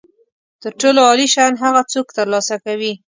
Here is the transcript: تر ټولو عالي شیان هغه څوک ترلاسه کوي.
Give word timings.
تر 0.61 0.71
ټولو 0.81 0.99
عالي 1.09 1.27
شیان 1.33 1.53
هغه 1.63 1.81
څوک 1.93 2.07
ترلاسه 2.17 2.55
کوي. 2.65 2.93